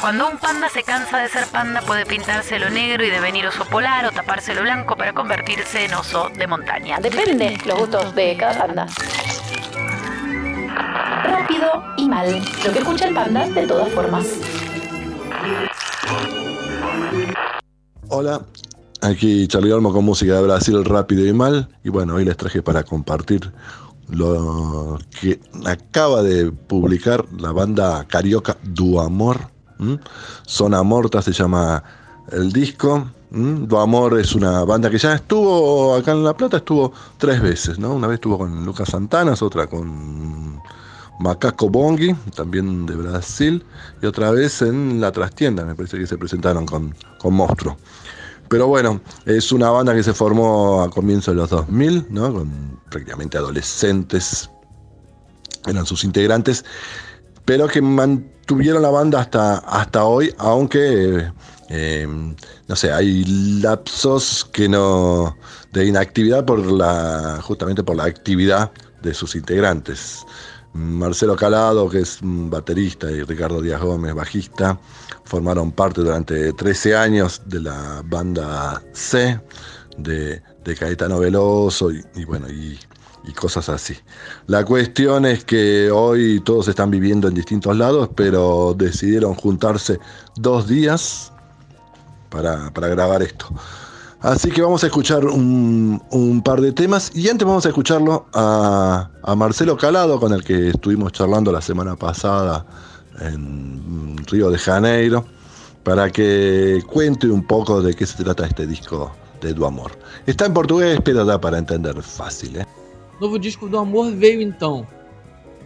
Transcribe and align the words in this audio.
Cuando 0.00 0.28
un 0.28 0.38
panda 0.38 0.68
se 0.68 0.82
cansa 0.82 1.18
de 1.18 1.28
ser 1.28 1.46
panda 1.46 1.80
puede 1.80 2.04
pintárselo 2.04 2.68
negro 2.70 3.04
y 3.04 3.10
devenir 3.10 3.46
oso 3.46 3.64
polar 3.64 4.04
o 4.04 4.12
tapárselo 4.12 4.62
blanco 4.62 4.94
para 4.94 5.12
convertirse 5.12 5.86
en 5.86 5.94
oso 5.94 6.28
de 6.36 6.46
montaña. 6.46 6.98
Depende 7.00 7.58
los 7.66 7.78
gustos 7.78 8.14
de 8.14 8.36
cada 8.36 8.66
panda. 8.66 8.86
Rápido 11.24 11.82
y 11.96 12.08
mal. 12.08 12.42
Lo 12.64 12.72
que 12.72 12.78
escucha 12.78 13.08
el 13.08 13.14
panda 13.14 13.48
de 13.48 13.66
todas 13.66 13.88
formas. 13.92 14.26
Hola, 18.08 18.42
aquí 19.00 19.48
Charlie 19.48 19.72
Olmo 19.72 19.92
con 19.92 20.04
música 20.04 20.34
de 20.34 20.42
Brasil 20.42 20.84
rápido 20.84 21.26
y 21.26 21.32
mal. 21.32 21.68
Y 21.82 21.88
bueno, 21.88 22.14
hoy 22.14 22.24
les 22.24 22.36
traje 22.36 22.62
para 22.62 22.84
compartir 22.84 23.50
lo 24.08 24.98
que 25.20 25.40
acaba 25.64 26.22
de 26.22 26.52
publicar 26.52 27.24
la 27.32 27.52
banda 27.52 28.04
carioca 28.06 28.56
Du 28.62 29.00
Amor. 29.00 29.55
Zona 30.46 30.82
Morta 30.82 31.22
se 31.22 31.32
llama 31.32 31.82
el 32.32 32.52
disco. 32.52 33.10
Du 33.30 33.76
Amor 33.76 34.18
es 34.18 34.34
una 34.34 34.64
banda 34.64 34.88
que 34.88 34.98
ya 34.98 35.14
estuvo 35.14 35.94
acá 35.94 36.12
en 36.12 36.24
La 36.24 36.36
Plata, 36.36 36.58
estuvo 36.58 36.92
tres 37.18 37.42
veces, 37.42 37.78
¿no? 37.78 37.94
Una 37.94 38.06
vez 38.06 38.16
estuvo 38.16 38.38
con 38.38 38.64
Lucas 38.64 38.88
Santanas, 38.90 39.42
otra 39.42 39.66
con 39.66 40.60
Macaco 41.18 41.68
Bongi, 41.68 42.14
también 42.34 42.86
de 42.86 42.94
Brasil, 42.94 43.64
y 44.02 44.06
otra 44.06 44.30
vez 44.30 44.62
en 44.62 45.00
La 45.00 45.12
Trastienda, 45.12 45.64
me 45.64 45.74
parece 45.74 45.98
que 45.98 46.06
se 46.06 46.16
presentaron 46.16 46.66
con, 46.66 46.94
con 47.18 47.34
Monstruo. 47.34 47.76
Pero 48.48 48.68
bueno, 48.68 49.00
es 49.24 49.50
una 49.50 49.70
banda 49.70 49.94
que 49.94 50.02
se 50.02 50.14
formó 50.14 50.82
a 50.82 50.90
comienzos 50.90 51.34
de 51.34 51.40
los 51.40 51.50
2000, 51.50 52.06
¿no? 52.10 52.32
con 52.32 52.80
prácticamente 52.90 53.38
adolescentes, 53.38 54.48
eran 55.66 55.84
sus 55.84 56.04
integrantes, 56.04 56.64
pero 57.46 57.68
que 57.68 57.80
mantuvieron 57.80 58.82
la 58.82 58.90
banda 58.90 59.20
hasta, 59.20 59.58
hasta 59.58 60.04
hoy, 60.04 60.34
aunque, 60.36 61.30
eh, 61.70 62.06
no 62.68 62.76
sé, 62.76 62.92
hay 62.92 63.24
lapsos 63.62 64.44
que 64.52 64.68
no, 64.68 65.34
de 65.72 65.86
inactividad 65.86 66.44
por 66.44 66.58
la, 66.58 67.40
justamente 67.42 67.82
por 67.82 67.96
la 67.96 68.04
actividad 68.04 68.70
de 69.02 69.14
sus 69.14 69.34
integrantes. 69.36 70.26
Marcelo 70.74 71.36
Calado, 71.36 71.88
que 71.88 72.00
es 72.00 72.18
baterista, 72.20 73.10
y 73.10 73.22
Ricardo 73.22 73.62
Díaz 73.62 73.80
Gómez, 73.80 74.12
bajista, 74.14 74.78
formaron 75.24 75.72
parte 75.72 76.02
durante 76.02 76.52
13 76.52 76.96
años 76.96 77.40
de 77.46 77.60
la 77.60 78.02
banda 78.04 78.82
C 78.92 79.40
de, 79.96 80.42
de 80.64 80.74
Caetano 80.74 81.20
Veloso 81.20 81.90
y, 81.90 82.24
bueno, 82.26 82.48
y, 82.50 82.78
cosas 83.32 83.68
así. 83.68 83.96
La 84.46 84.64
cuestión 84.64 85.26
es 85.26 85.44
que 85.44 85.90
hoy 85.90 86.40
todos 86.40 86.68
están 86.68 86.90
viviendo 86.90 87.28
en 87.28 87.34
distintos 87.34 87.76
lados, 87.76 88.10
pero 88.14 88.74
decidieron 88.76 89.34
juntarse 89.34 89.98
dos 90.36 90.66
días 90.68 91.32
para, 92.30 92.70
para 92.72 92.88
grabar 92.88 93.22
esto. 93.22 93.48
Así 94.20 94.50
que 94.50 94.62
vamos 94.62 94.82
a 94.82 94.86
escuchar 94.86 95.24
un, 95.26 96.42
par 96.44 96.60
de 96.60 96.72
temas 96.72 97.12
y 97.14 97.28
antes 97.28 97.46
vamos 97.46 97.66
a 97.66 97.68
escucharlo 97.68 98.26
a, 98.32 99.08
Marcelo 99.36 99.76
Calado, 99.76 100.18
con 100.18 100.32
el 100.32 100.42
que 100.42 100.70
estuvimos 100.70 101.12
charlando 101.12 101.52
la 101.52 101.60
semana 101.60 101.94
pasada 101.96 102.64
en 103.20 104.16
Río 104.26 104.50
de 104.50 104.58
Janeiro, 104.58 105.24
para 105.84 106.10
que 106.10 106.82
cuente 106.92 107.28
un 107.28 107.46
poco 107.46 107.82
de 107.82 107.94
qué 107.94 108.06
se 108.06 108.24
trata 108.24 108.46
este 108.46 108.66
disco 108.66 109.14
de 109.42 109.52
Do 109.52 109.66
Amor. 109.66 109.92
Está 110.26 110.46
en 110.46 110.54
português, 110.54 110.98
pero 111.04 111.24
dá 111.24 111.40
para 111.40 111.58
entender 111.58 112.02
fácil, 112.02 112.56
¿eh? 112.56 112.66
Novo 113.20 113.38
disco 113.38 113.66
do 113.66 113.78
Amor 113.78 114.12
veio 114.12 114.42
então 114.42 114.86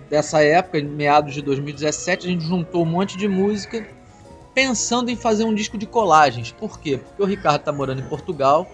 dessa 0.09 0.43
época, 0.43 0.79
em 0.79 0.85
meados 0.85 1.35
de 1.35 1.43
2017, 1.43 2.27
a 2.27 2.31
gente 2.31 2.45
juntou 2.45 2.83
um 2.83 2.87
monte 2.87 3.17
de 3.17 3.27
música 3.27 3.87
pensando 4.55 5.11
em 5.11 5.17
fazer 5.17 5.45
um 5.45 5.55
disco 5.55 5.77
de 5.77 5.87
colagens. 5.87 6.53
Por 6.53 6.79
quê? 6.79 6.99
Porque 6.99 7.23
o 7.23 7.27
Ricardo 7.27 7.63
tá 7.63 7.73
morando 7.73 8.01
em 8.01 8.09
Portugal, 8.09 8.69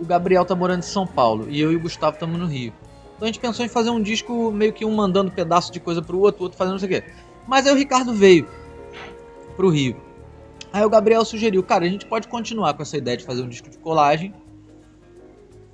o 0.00 0.04
Gabriel 0.04 0.44
tá 0.44 0.54
morando 0.54 0.80
em 0.80 0.86
São 0.86 1.06
Paulo 1.06 1.46
e 1.50 1.60
eu 1.60 1.72
e 1.72 1.76
o 1.76 1.80
Gustavo 1.80 2.14
estamos 2.14 2.38
no 2.38 2.46
Rio. 2.46 2.72
Então 3.16 3.24
a 3.24 3.26
gente 3.26 3.38
pensou 3.40 3.64
em 3.64 3.68
fazer 3.68 3.90
um 3.90 4.02
disco 4.02 4.50
meio 4.50 4.72
que 4.72 4.84
um 4.84 4.94
mandando 4.94 5.30
pedaço 5.30 5.70
de 5.70 5.78
coisa 5.78 6.00
pro 6.00 6.18
outro, 6.18 6.40
o 6.40 6.44
outro 6.44 6.58
fazendo 6.58 6.72
não 6.72 6.78
sei 6.78 6.88
o 6.88 6.92
quê. 6.92 7.04
Mas 7.46 7.66
aí 7.66 7.72
o 7.72 7.76
Ricardo 7.76 8.14
veio 8.14 8.46
pro 9.56 9.68
Rio. 9.68 9.96
Aí 10.72 10.84
o 10.84 10.90
Gabriel 10.90 11.24
sugeriu, 11.24 11.62
cara, 11.62 11.84
a 11.84 11.88
gente 11.88 12.06
pode 12.06 12.28
continuar 12.28 12.72
com 12.74 12.82
essa 12.82 12.96
ideia 12.96 13.16
de 13.16 13.24
fazer 13.24 13.42
um 13.42 13.48
disco 13.48 13.68
de 13.68 13.76
colagem, 13.78 14.34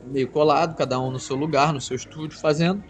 meio 0.08 0.28
colado, 0.28 0.76
cada 0.76 0.98
um 0.98 1.10
no 1.10 1.18
seu 1.18 1.36
lugar, 1.36 1.72
no 1.72 1.80
seu 1.80 1.96
estúdio, 1.96 2.38
fazendo. 2.38 2.82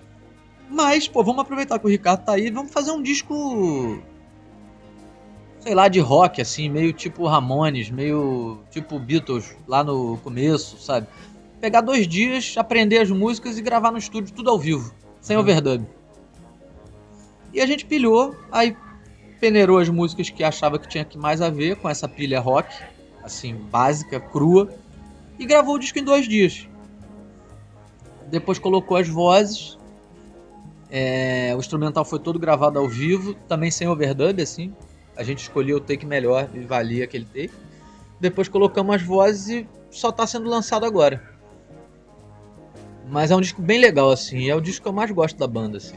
Mas, 0.71 1.09
pô, 1.09 1.25
vamos 1.25 1.43
aproveitar 1.43 1.79
que 1.79 1.87
o 1.87 1.89
Ricardo 1.89 2.25
tá 2.25 2.33
aí, 2.33 2.51
vamos 2.51 2.73
fazer 2.73 2.91
um 2.93 3.03
disco 3.03 4.03
sei 5.61 5.75
lá, 5.75 5.89
de 5.89 6.01
rock, 6.01 6.41
assim, 6.41 6.69
meio 6.69 6.93
tipo 6.93 7.27
Ramones, 7.27 7.91
meio 7.91 8.61
tipo 8.71 8.99
Beatles 8.99 9.57
lá 9.67 9.83
no 9.83 10.17
começo, 10.19 10.79
sabe? 10.79 11.07
Pegar 11.61 11.81
dois 11.81 12.07
dias, 12.07 12.55
aprender 12.57 12.99
as 12.99 13.11
músicas 13.11 13.59
e 13.59 13.63
gravar 13.63 13.91
no 13.91 13.99
estúdio 13.99 14.35
tudo 14.35 14.51
ao 14.51 14.59
vivo, 14.59 14.95
sem 15.21 15.37
uhum. 15.37 15.43
overdub. 15.43 15.85
E 17.53 17.61
a 17.61 17.67
gente 17.67 17.85
pilhou, 17.85 18.37
aí 18.53 18.77
peneirou 19.41 19.79
as 19.79 19.89
músicas 19.89 20.31
que 20.31 20.45
achava 20.45 20.79
que 20.79 20.89
tinha 20.89 21.05
que 21.05 21.19
mais 21.19 21.41
a 21.41 21.51
ver 21.51 21.77
com 21.77 21.89
essa 21.89 22.09
pilha 22.09 22.41
rock, 22.41 22.75
assim, 23.23 23.55
básica, 23.55 24.21
crua, 24.21 24.69
e 25.39 25.45
gravou 25.45 25.75
o 25.75 25.79
disco 25.79 25.99
em 25.99 26.05
dois 26.05 26.29
dias. 26.29 26.69
Depois 28.31 28.59
colocou 28.59 28.97
as 28.97 29.09
vozes, 29.09 29.79
é, 30.91 31.53
o 31.55 31.59
instrumental 31.59 32.05
foi 32.05 32.19
todo 32.19 32.39
gravado 32.39 32.79
ao 32.79 32.89
vivo, 32.89 33.35
também 33.49 33.71
sem 33.71 33.89
overdub, 33.89 34.41
assim, 34.43 34.75
a 35.17 35.23
gente 35.23 35.39
escolheu 35.43 35.79
o 35.79 35.81
take 35.81 36.07
melhor 36.07 36.49
e 36.55 36.61
valia 36.61 37.05
aquele 37.05 37.25
take. 37.25 37.53
Depois 38.21 38.49
colocamos 38.49 38.95
as 38.95 39.03
vozes 39.03 39.49
e 39.49 39.69
só 39.91 40.11
está 40.11 40.27
sendo 40.27 40.49
lançado 40.49 40.85
agora. 40.85 41.23
Mas 43.11 43.31
é 43.31 43.37
um 43.37 43.41
disco 43.41 43.61
bem 43.61 43.81
legal, 43.81 44.11
assim. 44.11 44.49
É 44.49 44.55
o 44.55 44.61
disco 44.61 44.83
que 44.83 44.89
eu 44.89 44.93
mais 44.93 45.11
gosto 45.11 45.37
da 45.37 45.47
banda, 45.47 45.79
assim. 45.79 45.97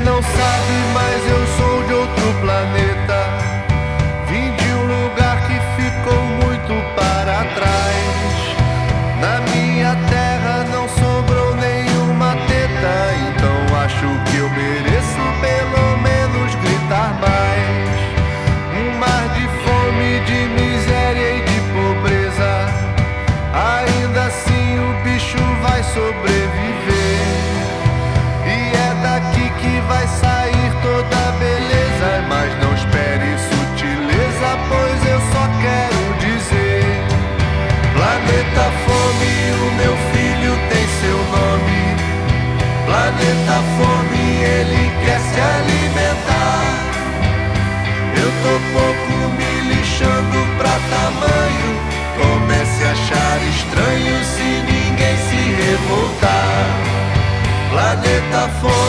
no 0.00 0.22
fighting 0.22 0.81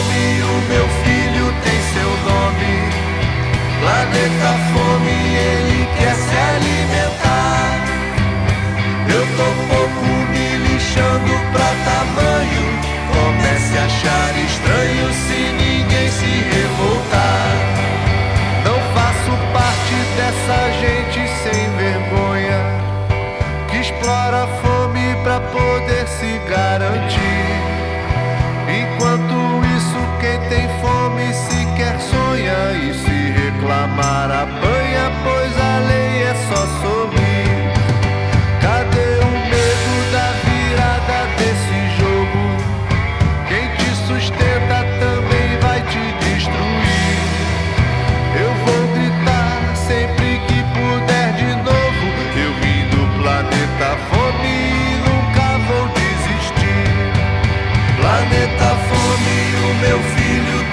me 0.10 0.33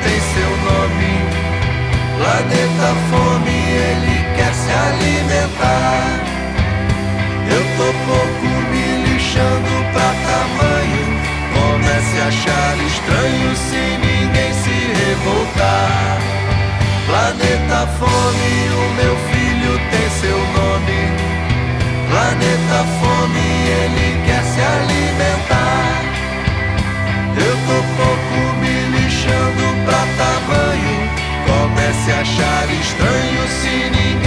tem 0.02 0.20
seu 0.20 0.50
nome. 0.68 1.12
Planeta 2.18 2.94
Fome, 3.10 3.50
ele 3.50 4.16
quer 4.36 4.52
se 4.54 4.70
alimentar. 4.70 6.20
Eu 7.50 7.62
tô 7.76 7.88
pouco 8.06 8.46
me 8.70 8.86
lixando 9.06 9.72
pra 9.92 10.10
tamanho. 10.28 11.04
Comece 11.54 12.16
a 12.20 12.26
achar 12.28 12.76
estranho 12.86 13.56
se 13.56 13.82
ninguém 14.06 14.52
se 14.62 14.76
revoltar. 15.00 16.18
Planeta 17.06 17.86
Fome, 17.98 18.69
achar 32.20 32.68
estranho, 32.70 33.48
cínico. 33.48 34.19